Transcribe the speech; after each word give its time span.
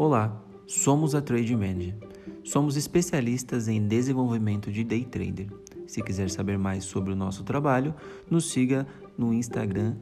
Olá, 0.00 0.30
somos 0.64 1.12
a 1.12 1.20
Trade 1.20 1.56
Manager. 1.56 1.96
Somos 2.44 2.76
especialistas 2.76 3.66
em 3.66 3.84
desenvolvimento 3.84 4.70
de 4.70 4.84
day 4.84 5.04
trader. 5.04 5.48
Se 5.88 6.00
quiser 6.00 6.30
saber 6.30 6.56
mais 6.56 6.84
sobre 6.84 7.12
o 7.12 7.16
nosso 7.16 7.42
trabalho, 7.42 7.92
nos 8.30 8.48
siga 8.48 8.86
no 9.18 9.34
Instagram 9.34 9.96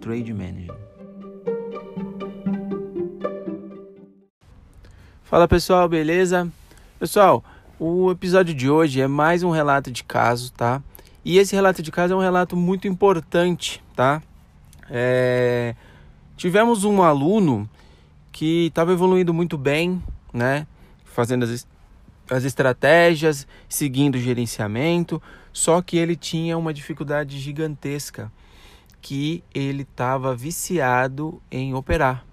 @trademanager. 0.00 0.72
Fala 5.24 5.48
pessoal, 5.48 5.88
beleza? 5.88 6.48
Pessoal, 7.00 7.42
o 7.76 8.12
episódio 8.12 8.54
de 8.54 8.70
hoje 8.70 9.00
é 9.00 9.08
mais 9.08 9.42
um 9.42 9.50
relato 9.50 9.90
de 9.90 10.04
caso, 10.04 10.52
tá? 10.52 10.80
E 11.24 11.38
esse 11.38 11.56
relato 11.56 11.82
de 11.82 11.90
caso 11.90 12.14
é 12.14 12.16
um 12.16 12.20
relato 12.20 12.56
muito 12.56 12.86
importante, 12.86 13.82
tá? 13.96 14.22
É... 14.88 15.74
Tivemos 16.36 16.84
um 16.84 17.02
aluno 17.02 17.68
que 18.38 18.66
estava 18.66 18.92
evoluindo 18.92 19.34
muito 19.34 19.58
bem, 19.58 20.00
né? 20.32 20.64
Fazendo 21.04 21.42
as, 21.42 21.66
as 22.30 22.44
estratégias, 22.44 23.48
seguindo 23.68 24.14
o 24.14 24.18
gerenciamento, 24.20 25.20
só 25.52 25.82
que 25.82 25.96
ele 25.96 26.14
tinha 26.14 26.56
uma 26.56 26.72
dificuldade 26.72 27.36
gigantesca, 27.36 28.30
que 29.02 29.42
ele 29.52 29.82
estava 29.82 30.36
viciado 30.36 31.42
em 31.50 31.74
operar. 31.74 32.24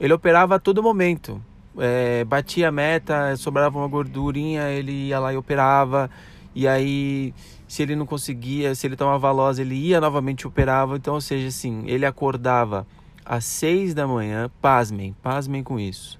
Ele 0.00 0.14
operava 0.14 0.54
a 0.54 0.58
todo 0.58 0.82
momento, 0.82 1.38
é, 1.76 2.24
batia 2.24 2.70
a 2.70 2.72
meta, 2.72 3.36
sobrava 3.36 3.78
uma 3.78 3.88
gordurinha, 3.88 4.70
ele 4.70 5.08
ia 5.08 5.20
lá 5.20 5.34
e 5.34 5.36
operava. 5.36 6.08
E 6.54 6.66
aí, 6.66 7.34
se 7.68 7.82
ele 7.82 7.94
não 7.94 8.06
conseguia, 8.06 8.74
se 8.74 8.86
ele 8.86 8.96
tomava 8.96 9.30
loss, 9.30 9.58
ele 9.58 9.74
ia 9.74 10.00
novamente 10.00 10.46
operava. 10.46 10.96
Então, 10.96 11.12
ou 11.12 11.20
seja, 11.20 11.48
assim, 11.48 11.84
ele 11.86 12.06
acordava 12.06 12.86
às 13.24 13.44
seis 13.44 13.94
da 13.94 14.06
manhã, 14.06 14.50
pasmem, 14.60 15.14
pasmem 15.22 15.62
com 15.62 15.78
isso. 15.78 16.18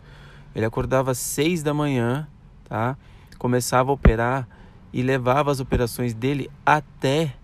Ele 0.54 0.64
acordava 0.64 1.10
às 1.10 1.18
seis 1.18 1.62
da 1.62 1.74
manhã, 1.74 2.26
tá? 2.64 2.96
Começava 3.38 3.90
a 3.90 3.94
operar 3.94 4.48
e 4.92 5.02
levava 5.02 5.50
as 5.50 5.60
operações 5.60 6.14
dele 6.14 6.50
até 6.64 7.34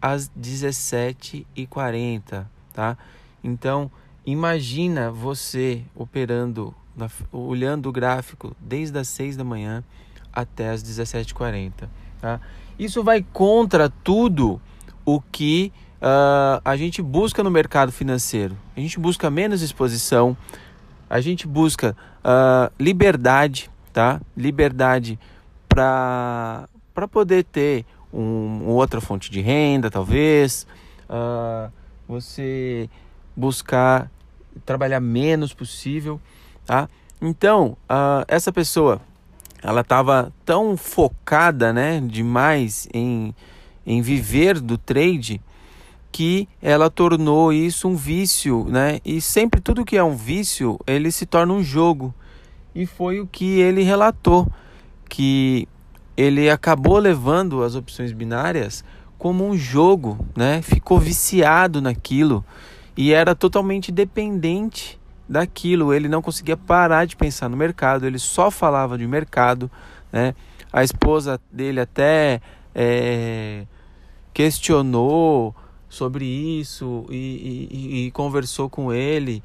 às 0.00 0.30
17h40, 0.30 2.46
tá? 2.72 2.96
Então, 3.42 3.90
imagina 4.26 5.10
você 5.10 5.82
operando, 5.94 6.74
na, 6.96 7.08
olhando 7.32 7.88
o 7.88 7.92
gráfico 7.92 8.54
desde 8.60 8.98
as 8.98 9.08
6 9.08 9.36
da 9.36 9.44
manhã 9.44 9.82
até 10.32 10.70
as 10.70 10.82
17h40, 10.82 11.88
tá? 12.20 12.40
Isso 12.78 13.02
vai 13.02 13.24
contra 13.32 13.88
tudo 13.88 14.60
o 15.04 15.20
que 15.20 15.72
uh, 16.02 16.60
a 16.64 16.76
gente 16.76 17.02
busca 17.02 17.42
no 17.42 17.50
mercado 17.50 17.92
financeiro. 17.92 18.56
A 18.76 18.80
gente 18.80 18.98
busca 18.98 19.30
menos 19.30 19.62
exposição, 19.62 20.36
a 21.08 21.20
gente 21.20 21.46
busca 21.46 21.96
uh, 22.24 22.72
liberdade, 22.78 23.70
tá? 23.92 24.20
Liberdade 24.36 25.18
para 25.68 26.68
poder 27.10 27.44
ter 27.44 27.84
um, 28.12 28.64
outra 28.66 29.00
fonte 29.00 29.30
de 29.30 29.40
renda, 29.40 29.90
talvez. 29.90 30.66
Uh, 31.08 31.70
você 32.06 32.88
buscar 33.36 34.10
trabalhar 34.64 35.00
menos 35.00 35.52
possível, 35.52 36.20
tá? 36.66 36.88
Então, 37.20 37.76
uh, 37.84 38.24
essa 38.26 38.52
pessoa, 38.52 39.00
ela 39.62 39.80
estava 39.80 40.32
tão 40.44 40.76
focada, 40.76 41.72
né, 41.72 42.00
demais 42.00 42.88
em, 42.92 43.34
em 43.86 44.00
viver 44.00 44.60
do 44.60 44.78
trade, 44.78 45.40
que 46.18 46.48
ela 46.60 46.90
tornou 46.90 47.52
isso 47.52 47.86
um 47.86 47.94
vício, 47.94 48.66
né? 48.68 48.98
E 49.04 49.20
sempre 49.20 49.60
tudo 49.60 49.84
que 49.84 49.96
é 49.96 50.02
um 50.02 50.16
vício, 50.16 50.76
ele 50.84 51.12
se 51.12 51.24
torna 51.24 51.52
um 51.52 51.62
jogo. 51.62 52.12
E 52.74 52.86
foi 52.86 53.20
o 53.20 53.26
que 53.28 53.60
ele 53.60 53.84
relatou, 53.84 54.50
que 55.08 55.68
ele 56.16 56.50
acabou 56.50 56.98
levando 56.98 57.62
as 57.62 57.76
opções 57.76 58.10
binárias 58.10 58.82
como 59.16 59.46
um 59.46 59.56
jogo, 59.56 60.18
né? 60.36 60.60
Ficou 60.60 60.98
viciado 60.98 61.80
naquilo 61.80 62.44
e 62.96 63.12
era 63.12 63.32
totalmente 63.32 63.92
dependente 63.92 64.98
daquilo. 65.28 65.94
Ele 65.94 66.08
não 66.08 66.20
conseguia 66.20 66.56
parar 66.56 67.04
de 67.04 67.14
pensar 67.14 67.48
no 67.48 67.56
mercado, 67.56 68.04
ele 68.04 68.18
só 68.18 68.50
falava 68.50 68.98
de 68.98 69.06
mercado, 69.06 69.70
né? 70.12 70.34
A 70.72 70.82
esposa 70.82 71.40
dele 71.52 71.78
até 71.78 72.40
é, 72.74 73.66
questionou 74.34 75.54
sobre 75.88 76.24
isso 76.24 77.06
e, 77.08 77.68
e, 77.70 78.06
e 78.06 78.10
conversou 78.10 78.68
com 78.68 78.92
ele 78.92 79.42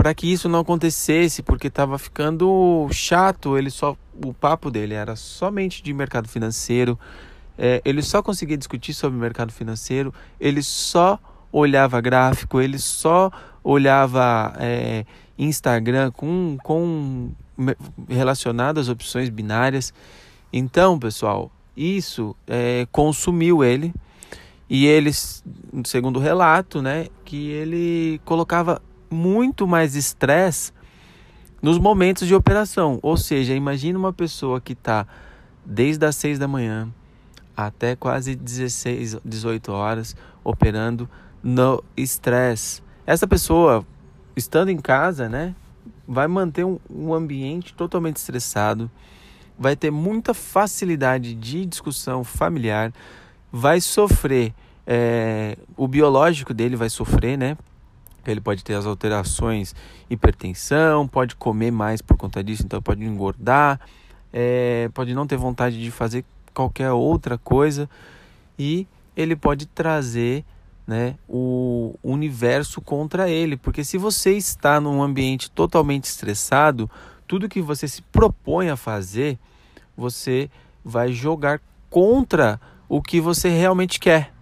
para 0.00 0.14
que 0.14 0.32
isso 0.32 0.48
não 0.48 0.60
acontecesse, 0.60 1.42
porque 1.42 1.66
estava 1.66 1.98
ficando 1.98 2.88
chato. 2.90 3.58
Ele 3.58 3.68
só 3.68 3.94
o 4.24 4.32
papo 4.32 4.70
dele 4.70 4.94
era 4.94 5.14
somente 5.14 5.82
de 5.82 5.92
mercado 5.92 6.26
financeiro. 6.26 6.98
É, 7.58 7.82
ele 7.84 8.00
só 8.00 8.22
conseguia 8.22 8.56
discutir 8.56 8.94
sobre 8.94 9.18
mercado 9.18 9.52
financeiro. 9.52 10.14
Ele 10.40 10.62
só 10.62 11.18
olhava 11.52 12.00
gráfico. 12.00 12.62
Ele 12.62 12.78
só 12.78 13.30
olhava 13.62 14.54
é, 14.58 15.04
Instagram 15.38 16.10
com, 16.12 16.56
com 16.62 17.32
relacionado 18.08 18.78
às 18.80 18.88
opções 18.88 19.28
binárias. 19.28 19.92
Então, 20.50 20.98
pessoal, 20.98 21.52
isso 21.76 22.34
é, 22.46 22.86
consumiu 22.90 23.62
ele 23.62 23.92
e 24.70 24.86
eles, 24.86 25.42
segundo 25.84 26.18
o 26.18 26.22
relato, 26.22 26.80
né, 26.80 27.08
que 27.24 27.50
ele 27.50 28.20
colocava 28.24 28.80
muito 29.10 29.66
mais 29.66 29.96
estresse 29.96 30.72
nos 31.60 31.76
momentos 31.76 32.28
de 32.28 32.36
operação. 32.36 33.00
Ou 33.02 33.16
seja, 33.16 33.52
imagine 33.52 33.98
uma 33.98 34.12
pessoa 34.12 34.60
que 34.60 34.74
está 34.74 35.08
desde 35.66 36.06
as 36.06 36.14
6 36.14 36.38
da 36.38 36.46
manhã 36.46 36.88
até 37.56 37.96
quase 37.96 38.36
16, 38.36 39.18
18 39.24 39.72
horas 39.72 40.14
operando 40.44 41.10
no 41.42 41.82
estresse. 41.96 42.80
Essa 43.04 43.26
pessoa, 43.26 43.84
estando 44.36 44.70
em 44.70 44.78
casa, 44.78 45.28
né, 45.28 45.52
vai 46.06 46.28
manter 46.28 46.64
um, 46.64 46.78
um 46.88 47.12
ambiente 47.12 47.74
totalmente 47.74 48.18
estressado, 48.18 48.88
vai 49.58 49.74
ter 49.74 49.90
muita 49.90 50.32
facilidade 50.32 51.34
de 51.34 51.66
discussão 51.66 52.22
familiar, 52.22 52.92
vai 53.52 53.80
sofrer, 53.80 54.54
é, 54.86 55.56
o 55.76 55.86
biológico 55.88 56.54
dele 56.54 56.76
vai 56.76 56.88
sofrer, 56.88 57.36
né? 57.36 57.56
Ele 58.26 58.40
pode 58.40 58.62
ter 58.62 58.74
as 58.74 58.86
alterações, 58.86 59.74
hipertensão, 60.08 61.08
pode 61.08 61.34
comer 61.36 61.70
mais 61.70 62.02
por 62.02 62.16
conta 62.16 62.44
disso, 62.44 62.62
então 62.64 62.80
pode 62.82 63.02
engordar, 63.02 63.80
é, 64.32 64.90
pode 64.92 65.14
não 65.14 65.26
ter 65.26 65.36
vontade 65.36 65.80
de 65.82 65.90
fazer 65.90 66.24
qualquer 66.52 66.90
outra 66.92 67.38
coisa 67.38 67.88
e 68.58 68.86
ele 69.16 69.34
pode 69.34 69.66
trazer 69.66 70.44
né, 70.86 71.16
o 71.28 71.94
universo 72.02 72.80
contra 72.80 73.28
ele, 73.30 73.56
porque 73.56 73.84
se 73.84 73.96
você 73.96 74.32
está 74.32 74.80
num 74.80 75.02
ambiente 75.02 75.50
totalmente 75.50 76.04
estressado, 76.04 76.90
tudo 77.26 77.48
que 77.48 77.62
você 77.62 77.86
se 77.86 78.02
propõe 78.02 78.70
a 78.70 78.76
fazer, 78.76 79.38
você 79.96 80.50
vai 80.84 81.12
jogar 81.12 81.60
contra 81.88 82.60
o 82.90 83.00
que 83.00 83.20
você 83.20 83.48
realmente 83.48 84.00
quer. 84.00 84.32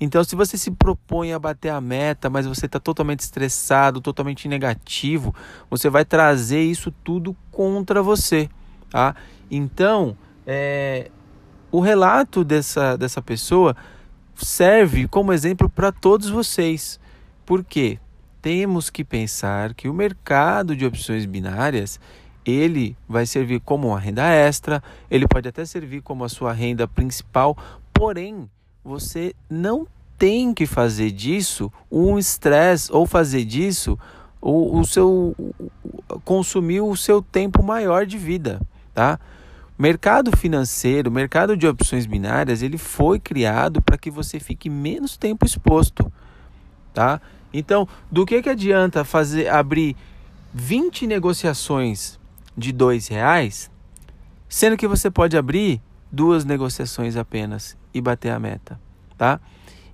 Então, 0.00 0.24
se 0.24 0.34
você 0.34 0.56
se 0.56 0.70
propõe 0.70 1.34
a 1.34 1.38
bater 1.38 1.68
a 1.68 1.80
meta, 1.82 2.30
mas 2.30 2.46
você 2.46 2.64
está 2.64 2.80
totalmente 2.80 3.20
estressado, 3.20 4.00
totalmente 4.00 4.48
negativo, 4.48 5.34
você 5.68 5.90
vai 5.90 6.06
trazer 6.06 6.62
isso 6.62 6.90
tudo 7.04 7.36
contra 7.50 8.02
você, 8.02 8.48
tá? 8.88 9.14
Então, 9.50 10.16
é, 10.46 11.10
o 11.70 11.80
relato 11.80 12.42
dessa, 12.42 12.96
dessa 12.96 13.20
pessoa 13.20 13.76
serve 14.34 15.06
como 15.06 15.34
exemplo 15.34 15.68
para 15.68 15.92
todos 15.92 16.30
vocês. 16.30 16.98
Porque 17.44 17.98
temos 18.40 18.88
que 18.88 19.04
pensar 19.04 19.74
que 19.74 19.90
o 19.90 19.92
mercado 19.92 20.74
de 20.74 20.86
opções 20.86 21.26
binárias 21.26 22.00
ele 22.44 22.96
vai 23.08 23.26
servir 23.26 23.60
como 23.60 23.88
uma 23.88 24.00
renda 24.00 24.26
extra, 24.28 24.82
ele 25.10 25.26
pode 25.28 25.48
até 25.48 25.64
servir 25.64 26.00
como 26.00 26.24
a 26.24 26.28
sua 26.28 26.52
renda 26.52 26.88
principal, 26.88 27.56
Porém, 28.00 28.48
você 28.82 29.34
não 29.46 29.86
tem 30.16 30.54
que 30.54 30.64
fazer 30.64 31.10
disso 31.10 31.70
um 31.92 32.18
estresse 32.18 32.90
ou 32.90 33.06
fazer 33.06 33.44
disso 33.44 33.98
o, 34.40 34.78
o 34.78 34.86
seu 34.86 35.36
consumir 36.24 36.80
o 36.80 36.96
seu 36.96 37.20
tempo 37.20 37.62
maior 37.62 38.06
de 38.06 38.16
vida, 38.16 38.58
tá? 38.94 39.20
Mercado 39.78 40.34
financeiro, 40.34 41.10
mercado 41.10 41.54
de 41.54 41.66
opções 41.66 42.06
binárias, 42.06 42.62
ele 42.62 42.78
foi 42.78 43.20
criado 43.20 43.82
para 43.82 43.98
que 43.98 44.10
você 44.10 44.40
fique 44.40 44.70
menos 44.70 45.18
tempo 45.18 45.44
exposto, 45.44 46.10
tá? 46.94 47.20
Então, 47.52 47.86
do 48.10 48.24
que 48.24 48.40
que 48.40 48.48
adianta 48.48 49.04
fazer 49.04 49.48
abrir 49.48 49.94
20 50.54 51.06
negociações 51.06 52.18
de 52.56 52.72
dois 52.72 53.08
reais, 53.08 53.70
sendo 54.48 54.78
que 54.78 54.88
você 54.88 55.10
pode 55.10 55.36
abrir 55.36 55.82
duas 56.10 56.46
negociações 56.46 57.14
apenas 57.14 57.78
e 57.92 58.00
bater 58.00 58.30
a 58.30 58.38
meta, 58.38 58.80
tá? 59.16 59.40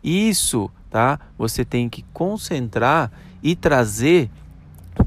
Isso, 0.02 0.70
tá? 0.90 1.19
Você 1.37 1.64
tem 1.64 1.88
que 1.88 2.04
concentrar 2.12 3.10
e 3.43 3.54
trazer 3.54 4.31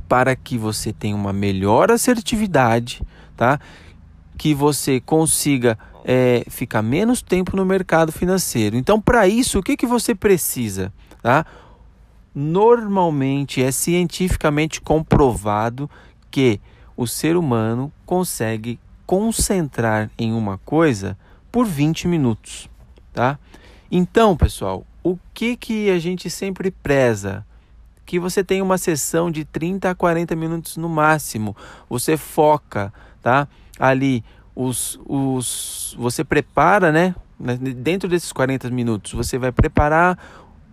para 0.07 0.35
que 0.35 0.57
você 0.57 0.91
tenha 0.91 1.15
uma 1.15 1.33
melhor 1.33 1.91
assertividade, 1.91 3.01
tá? 3.35 3.59
Que 4.37 4.53
você 4.53 4.99
consiga 4.99 5.77
é, 6.03 6.43
ficar 6.49 6.81
menos 6.81 7.21
tempo 7.21 7.55
no 7.55 7.65
mercado 7.65 8.11
financeiro. 8.11 8.75
Então, 8.75 8.99
para 8.99 9.27
isso, 9.27 9.59
o 9.59 9.63
que, 9.63 9.77
que 9.77 9.85
você 9.85 10.15
precisa, 10.15 10.93
tá? 11.21 11.45
Normalmente 12.33 13.63
é 13.63 13.71
cientificamente 13.71 14.81
comprovado 14.81 15.89
que 16.29 16.59
o 16.95 17.07
ser 17.07 17.35
humano 17.35 17.91
consegue 18.05 18.79
concentrar 19.05 20.11
em 20.17 20.33
uma 20.33 20.57
coisa 20.59 21.17
por 21.51 21.65
20 21.65 22.07
minutos, 22.07 22.69
tá? 23.13 23.37
Então, 23.91 24.37
pessoal, 24.37 24.85
o 25.03 25.17
que 25.33 25.55
que 25.55 25.89
a 25.89 25.99
gente 25.99 26.29
sempre 26.29 26.71
preza? 26.71 27.45
Que 28.05 28.19
você 28.19 28.43
tem 28.43 28.61
uma 28.61 28.77
sessão 28.77 29.29
de 29.31 29.45
30 29.45 29.89
a 29.89 29.95
40 29.95 30.35
minutos 30.35 30.77
no 30.77 30.89
máximo. 30.89 31.55
Você 31.89 32.17
foca, 32.17 32.93
tá? 33.21 33.47
Ali 33.79 34.23
os, 34.55 34.99
os 35.05 35.95
você 35.97 36.23
prepara, 36.23 36.91
né? 36.91 37.15
Dentro 37.77 38.09
desses 38.09 38.33
40 38.33 38.69
minutos, 38.69 39.13
você 39.13 39.37
vai 39.37 39.51
preparar 39.51 40.17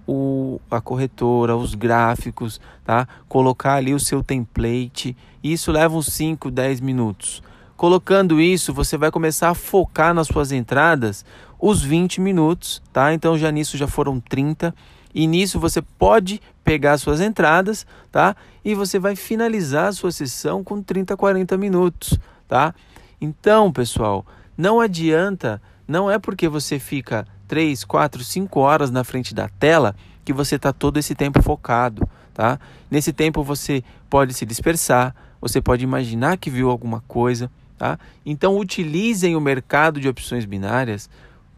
o, 0.07 0.61
a 0.71 0.81
corretora, 0.81 1.57
os 1.57 1.75
gráficos, 1.75 2.61
tá? 2.85 3.07
Colocar 3.29 3.75
ali 3.75 3.95
o 3.95 4.01
seu 4.01 4.23
template. 4.23 5.17
Isso 5.43 5.71
leva 5.71 5.97
uns 5.97 6.07
5, 6.07 6.51
10 6.51 6.81
minutos. 6.81 7.43
Colocando 7.77 8.41
isso, 8.41 8.73
você 8.73 8.97
vai 8.97 9.11
começar 9.11 9.51
a 9.51 9.55
focar 9.55 10.15
nas 10.15 10.29
suas 10.29 10.51
entradas 10.51 11.25
os 11.59 11.83
20 11.83 12.21
minutos, 12.21 12.83
tá? 12.93 13.13
Então 13.13 13.37
já 13.37 13.51
nisso 13.51 13.77
já 13.77 13.87
foram 13.87 14.19
30. 14.19 14.75
E 15.15 15.27
nisso 15.27 15.61
você 15.61 15.83
pode 15.83 16.41
pegar 16.65 16.97
suas 16.99 17.21
entradas, 17.21 17.87
tá? 18.11 18.35
E 18.65 18.75
você 18.75 18.99
vai 18.99 19.15
finalizar 19.15 19.89
a 19.89 19.93
sua 19.93 20.11
sessão 20.11 20.65
com 20.65 20.83
30, 20.83 21.17
40 21.17 21.57
minutos, 21.57 22.19
tá? 22.49 22.75
Então, 23.21 23.71
pessoal, 23.71 24.25
não 24.57 24.81
adianta, 24.81 25.61
não 25.87 26.11
é 26.11 26.19
porque 26.19 26.49
você 26.49 26.79
fica 26.79 27.27
3, 27.47 27.85
4, 27.85 28.25
5 28.25 28.61
horas 28.61 28.91
na 28.91 29.05
frente 29.05 29.35
da 29.35 29.49
tela 29.49 29.95
que 30.25 30.33
você 30.33 30.57
está 30.57 30.73
todo 30.73 30.99
esse 30.99 31.15
tempo 31.15 31.43
focado, 31.43 32.09
tá? 32.35 32.59
Nesse 32.91 33.13
tempo 33.13 33.43
você 33.43 33.85
pode 34.11 34.35
se 34.35 34.45
dispersar, 34.45 35.15
você 35.41 35.61
pode 35.61 35.85
imaginar 35.85 36.37
que 36.37 36.51
viu 36.51 36.69
alguma 36.69 37.03
coisa, 37.07 37.51
tá? 37.79 37.99
Então 38.25 38.59
utilizem 38.59 39.37
o 39.37 39.41
mercado 39.41 40.01
de 40.01 40.09
opções 40.09 40.45
binárias 40.45 41.09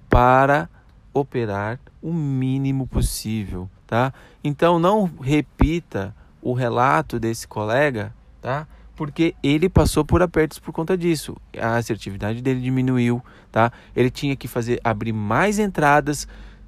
para 0.08 0.68
operar 1.12 1.78
o 2.02 2.12
mínimo 2.12 2.86
possível, 2.86 3.68
tá? 3.86 4.12
Então 4.42 4.78
não 4.78 5.10
repita 5.20 6.14
o 6.40 6.52
relato 6.52 7.18
desse 7.18 7.46
colega, 7.46 8.14
tá? 8.40 8.66
porque 8.98 9.36
ele 9.44 9.68
passou 9.68 10.04
por 10.04 10.20
apertos 10.22 10.58
por 10.58 10.72
conta 10.72 10.98
disso. 10.98 11.36
A 11.56 11.76
assertividade 11.76 12.42
dele 12.42 12.60
diminuiu, 12.60 13.22
tá? 13.52 13.70
Ele 13.94 14.10
tinha 14.10 14.34
que 14.34 14.48
fazer 14.48 14.80
abrir 14.82 15.12
mais 15.12 15.60
entradas, 15.60 16.26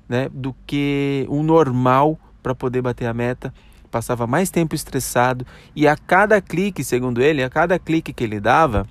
né, 0.08 0.28
do 0.32 0.54
que 0.64 1.26
o 1.28 1.42
normal 1.42 2.16
para 2.40 2.54
poder 2.54 2.82
bater 2.82 3.06
a 3.06 3.12
meta. 3.12 3.52
Passava 3.90 4.28
mais 4.28 4.48
tempo 4.48 4.76
estressado 4.76 5.44
e 5.74 5.88
a 5.88 5.96
cada 5.96 6.40
clique, 6.40 6.84
segundo 6.84 7.20
ele, 7.20 7.42
a 7.42 7.50
cada 7.50 7.80
clique 7.80 8.12
que 8.12 8.22
ele 8.22 8.38
dava, 8.38 8.86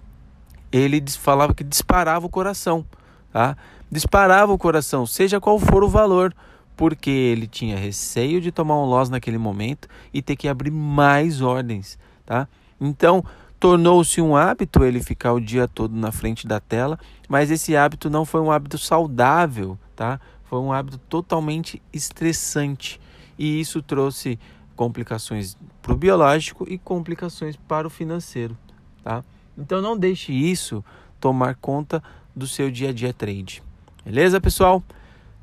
ele 0.71 1.03
falava 1.09 1.53
que 1.53 1.63
disparava 1.63 2.25
o 2.25 2.29
coração, 2.29 2.85
tá? 3.31 3.57
Disparava 3.91 4.53
o 4.53 4.57
coração, 4.57 5.05
seja 5.05 5.39
qual 5.39 5.57
for 5.59 5.83
o 5.83 5.89
valor, 5.89 6.33
porque 6.77 7.09
ele 7.09 7.47
tinha 7.47 7.77
receio 7.77 8.39
de 8.39 8.51
tomar 8.51 8.77
um 8.77 8.85
loss 8.85 9.09
naquele 9.09 9.37
momento 9.37 9.87
e 10.13 10.21
ter 10.21 10.35
que 10.35 10.47
abrir 10.47 10.71
mais 10.71 11.41
ordens, 11.41 11.97
tá? 12.25 12.47
Então, 12.79 13.23
tornou-se 13.59 14.21
um 14.21 14.35
hábito 14.35 14.83
ele 14.83 15.03
ficar 15.03 15.33
o 15.33 15.41
dia 15.41 15.67
todo 15.67 15.95
na 15.95 16.11
frente 16.11 16.47
da 16.47 16.59
tela, 16.59 16.97
mas 17.27 17.51
esse 17.51 17.75
hábito 17.75 18.09
não 18.09 18.23
foi 18.23 18.39
um 18.39 18.51
hábito 18.51 18.77
saudável, 18.77 19.77
tá? 19.95 20.19
Foi 20.45 20.59
um 20.59 20.71
hábito 20.71 20.97
totalmente 20.97 21.81
estressante 21.91 22.99
e 23.37 23.59
isso 23.59 23.81
trouxe 23.81 24.39
complicações 24.75 25.57
para 25.81 25.93
o 25.93 25.97
biológico 25.97 26.65
e 26.69 26.77
complicações 26.77 27.57
para 27.57 27.85
o 27.85 27.89
financeiro, 27.89 28.57
tá? 29.03 29.23
Então 29.59 29.81
não 29.81 29.97
deixe 29.97 30.31
isso 30.31 30.83
tomar 31.19 31.55
conta 31.55 32.01
do 32.35 32.47
seu 32.47 32.71
dia 32.71 32.89
a 32.89 32.93
dia 32.93 33.13
trade. 33.13 33.61
Beleza, 34.05 34.39
pessoal? 34.39 34.81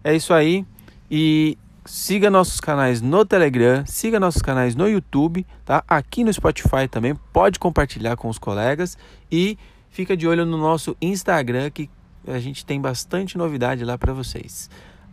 É 0.03 0.15
isso 0.15 0.33
aí. 0.33 0.65
E 1.11 1.59
siga 1.85 2.31
nossos 2.31 2.61
canais 2.61 3.01
no 3.01 3.25
Telegram, 3.25 3.85
siga 3.87 4.19
nossos 4.19 4.43
canais 4.43 4.75
no 4.75 4.89
YouTube, 4.89 5.47
tá? 5.65 5.85
Aqui 5.87 6.25
no 6.25 6.33
Spotify 6.33 6.89
também, 6.91 7.15
pode 7.33 7.59
compartilhar 7.59 8.17
com 8.17 8.29
os 8.29 8.39
colegas 8.39 8.99
e 9.31 9.57
fica 9.89 10.17
de 10.17 10.27
olho 10.27 10.45
no 10.45 10.57
nosso 10.57 10.97
Instagram 11.01 11.71
que 11.71 11.89
a 12.27 12.39
gente 12.41 12.67
tem 12.67 12.81
bastante 12.81 13.39
novidade 13.39 13.85
lá 13.85 13.97
para 13.97 14.13
vocês. 14.13 14.69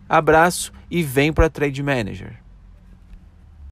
Abraço 0.09 0.71
e 0.89 1.03
vem 1.03 1.31
para 1.31 1.50
Trade 1.50 1.81
Manager. 1.83 2.42